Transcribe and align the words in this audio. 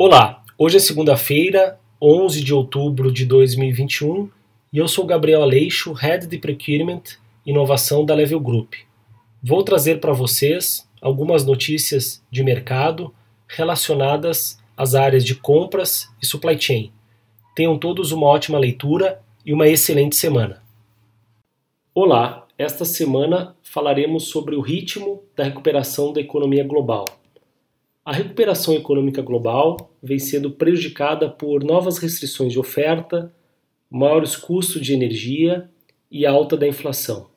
Olá, 0.00 0.44
hoje 0.56 0.76
é 0.76 0.78
segunda-feira, 0.78 1.76
11 2.00 2.44
de 2.44 2.54
outubro 2.54 3.10
de 3.10 3.26
2021 3.26 4.30
e 4.72 4.78
eu 4.78 4.86
sou 4.86 5.04
Gabriel 5.04 5.42
Aleixo, 5.42 5.92
Head 5.92 6.28
de 6.28 6.38
Procurement 6.38 7.02
Inovação 7.44 8.04
da 8.04 8.14
Level 8.14 8.38
Group. 8.38 8.74
Vou 9.42 9.64
trazer 9.64 9.98
para 9.98 10.12
vocês 10.12 10.88
algumas 11.02 11.44
notícias 11.44 12.22
de 12.30 12.44
mercado 12.44 13.12
relacionadas 13.48 14.62
às 14.76 14.94
áreas 14.94 15.24
de 15.24 15.34
compras 15.34 16.08
e 16.22 16.26
supply 16.26 16.56
chain. 16.56 16.92
Tenham 17.56 17.76
todos 17.76 18.12
uma 18.12 18.28
ótima 18.28 18.56
leitura 18.56 19.20
e 19.44 19.52
uma 19.52 19.66
excelente 19.66 20.14
semana. 20.14 20.62
Olá, 21.92 22.46
esta 22.56 22.84
semana 22.84 23.56
falaremos 23.64 24.28
sobre 24.28 24.54
o 24.54 24.60
ritmo 24.60 25.24
da 25.34 25.42
recuperação 25.42 26.12
da 26.12 26.20
economia 26.20 26.62
global. 26.62 27.17
A 28.08 28.12
recuperação 28.12 28.72
econômica 28.72 29.20
global 29.20 29.94
vem 30.02 30.18
sendo 30.18 30.50
prejudicada 30.50 31.28
por 31.28 31.62
novas 31.62 31.98
restrições 31.98 32.54
de 32.54 32.58
oferta, 32.58 33.30
maiores 33.90 34.34
custos 34.34 34.80
de 34.80 34.94
energia 34.94 35.68
e 36.10 36.24
alta 36.24 36.56
da 36.56 36.66
inflação. 36.66 37.28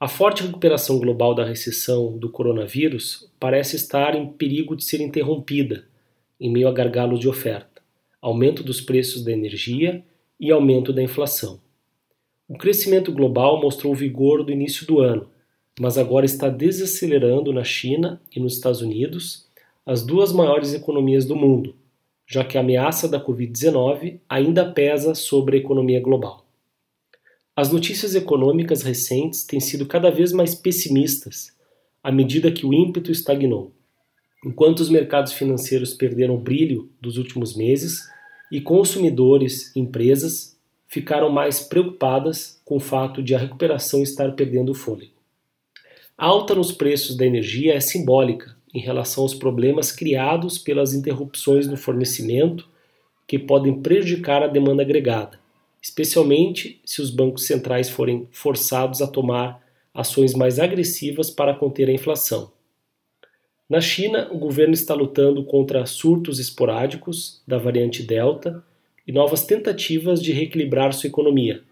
A 0.00 0.08
forte 0.08 0.42
recuperação 0.42 0.98
global 0.98 1.36
da 1.36 1.44
recessão 1.44 2.18
do 2.18 2.28
coronavírus 2.28 3.30
parece 3.38 3.76
estar 3.76 4.16
em 4.16 4.26
perigo 4.26 4.74
de 4.74 4.82
ser 4.82 5.00
interrompida 5.00 5.84
em 6.40 6.50
meio 6.50 6.66
a 6.66 6.72
gargalos 6.72 7.20
de 7.20 7.28
oferta, 7.28 7.80
aumento 8.20 8.64
dos 8.64 8.80
preços 8.80 9.22
da 9.22 9.30
energia 9.30 10.04
e 10.40 10.50
aumento 10.50 10.92
da 10.92 11.00
inflação. 11.00 11.60
O 12.48 12.58
crescimento 12.58 13.12
global 13.12 13.62
mostrou 13.62 13.94
vigor 13.94 14.42
do 14.42 14.50
início 14.50 14.84
do 14.84 14.98
ano, 14.98 15.30
mas 15.78 15.96
agora 15.96 16.26
está 16.26 16.48
desacelerando 16.48 17.52
na 17.52 17.64
China 17.64 18.20
e 18.34 18.40
nos 18.40 18.54
Estados 18.54 18.80
Unidos, 18.80 19.46
as 19.86 20.04
duas 20.04 20.32
maiores 20.32 20.74
economias 20.74 21.24
do 21.24 21.36
mundo, 21.36 21.74
já 22.26 22.44
que 22.44 22.58
a 22.58 22.60
ameaça 22.60 23.08
da 23.08 23.24
Covid-19 23.24 24.18
ainda 24.28 24.70
pesa 24.70 25.14
sobre 25.14 25.56
a 25.56 25.60
economia 25.60 26.00
global. 26.00 26.44
As 27.56 27.72
notícias 27.72 28.14
econômicas 28.14 28.82
recentes 28.82 29.44
têm 29.44 29.60
sido 29.60 29.86
cada 29.86 30.10
vez 30.10 30.32
mais 30.32 30.54
pessimistas 30.54 31.56
à 32.02 32.12
medida 32.12 32.52
que 32.52 32.64
o 32.64 32.72
ímpeto 32.72 33.10
estagnou. 33.10 33.72
Enquanto 34.44 34.80
os 34.80 34.88
mercados 34.88 35.32
financeiros 35.32 35.94
perderam 35.94 36.36
o 36.36 36.40
brilho 36.40 36.88
dos 37.00 37.16
últimos 37.18 37.56
meses 37.56 38.08
e 38.52 38.60
consumidores 38.60 39.74
e 39.74 39.80
empresas 39.80 40.56
ficaram 40.86 41.30
mais 41.30 41.60
preocupadas 41.60 42.60
com 42.64 42.76
o 42.76 42.80
fato 42.80 43.22
de 43.22 43.34
a 43.34 43.38
recuperação 43.38 44.02
estar 44.02 44.32
perdendo 44.32 44.70
o 44.70 44.74
fôlego. 44.74 45.17
Alta 46.20 46.52
nos 46.52 46.72
preços 46.72 47.16
da 47.16 47.24
energia 47.24 47.74
é 47.74 47.80
simbólica 47.80 48.56
em 48.74 48.80
relação 48.80 49.22
aos 49.22 49.34
problemas 49.34 49.92
criados 49.92 50.58
pelas 50.58 50.92
interrupções 50.92 51.68
no 51.68 51.76
fornecimento 51.76 52.68
que 53.24 53.38
podem 53.38 53.80
prejudicar 53.80 54.42
a 54.42 54.48
demanda 54.48 54.82
agregada, 54.82 55.38
especialmente 55.80 56.80
se 56.84 57.00
os 57.00 57.10
bancos 57.10 57.46
centrais 57.46 57.88
forem 57.88 58.26
forçados 58.32 59.00
a 59.00 59.06
tomar 59.06 59.64
ações 59.94 60.34
mais 60.34 60.58
agressivas 60.58 61.30
para 61.30 61.54
conter 61.54 61.88
a 61.88 61.92
inflação. 61.92 62.50
Na 63.70 63.80
China, 63.80 64.28
o 64.32 64.38
governo 64.38 64.74
está 64.74 64.94
lutando 64.94 65.44
contra 65.44 65.86
surtos 65.86 66.40
esporádicos 66.40 67.40
da 67.46 67.58
variante 67.58 68.02
Delta 68.02 68.60
e 69.06 69.12
novas 69.12 69.46
tentativas 69.46 70.20
de 70.20 70.32
reequilibrar 70.32 70.92
sua 70.92 71.06
economia, 71.06 71.62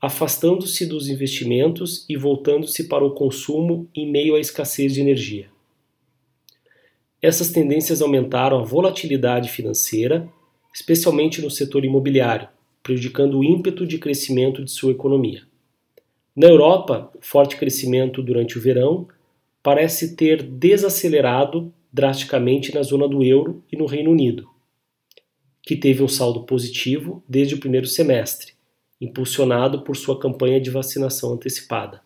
afastando-se 0.00 0.86
dos 0.86 1.08
investimentos 1.08 2.04
e 2.08 2.16
voltando-se 2.16 2.84
para 2.84 3.04
o 3.04 3.12
consumo 3.12 3.88
em 3.94 4.10
meio 4.10 4.34
à 4.34 4.40
escassez 4.40 4.94
de 4.94 5.00
energia. 5.00 5.48
Essas 7.20 7.50
tendências 7.50 8.00
aumentaram 8.00 8.60
a 8.60 8.64
volatilidade 8.64 9.48
financeira, 9.48 10.28
especialmente 10.72 11.42
no 11.42 11.50
setor 11.50 11.84
imobiliário, 11.84 12.48
prejudicando 12.82 13.38
o 13.38 13.44
ímpeto 13.44 13.84
de 13.84 13.98
crescimento 13.98 14.64
de 14.64 14.70
sua 14.70 14.92
economia. 14.92 15.42
Na 16.34 16.46
Europa, 16.46 17.10
o 17.16 17.18
forte 17.20 17.56
crescimento 17.56 18.22
durante 18.22 18.56
o 18.56 18.60
verão 18.60 19.08
parece 19.60 20.14
ter 20.14 20.44
desacelerado 20.44 21.72
drasticamente 21.92 22.72
na 22.72 22.82
zona 22.82 23.08
do 23.08 23.24
euro 23.24 23.64
e 23.72 23.76
no 23.76 23.86
Reino 23.86 24.12
Unido, 24.12 24.48
que 25.60 25.74
teve 25.74 26.04
um 26.04 26.08
saldo 26.08 26.44
positivo 26.44 27.22
desde 27.28 27.56
o 27.56 27.58
primeiro 27.58 27.88
semestre, 27.88 28.52
impulsionado 29.00 29.84
por 29.84 29.96
sua 29.96 30.18
campanha 30.18 30.60
de 30.60 30.70
vacinação 30.70 31.32
antecipada. 31.32 32.02